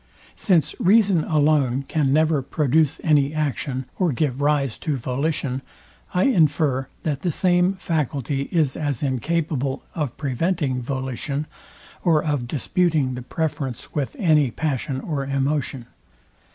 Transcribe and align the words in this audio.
Since 0.33 0.73
reason 0.79 1.23
alone 1.25 1.83
can 1.83 2.11
never 2.11 2.41
produce 2.41 2.99
any 3.03 3.35
action, 3.35 3.85
or 3.99 4.11
give 4.11 4.41
rise 4.41 4.75
to 4.79 4.97
volition, 4.97 5.61
I 6.11 6.23
infer, 6.23 6.87
that 7.03 7.21
the 7.21 7.29
same 7.29 7.75
faculty 7.75 8.49
is 8.51 8.75
as 8.75 9.03
incapable 9.03 9.83
of 9.93 10.17
preventing 10.17 10.81
volition, 10.81 11.45
or 12.03 12.23
of 12.23 12.47
disputing 12.47 13.13
the 13.13 13.21
preference 13.21 13.93
with 13.93 14.15
any 14.17 14.49
passion 14.49 15.01
or 15.01 15.23
emotion. 15.23 15.85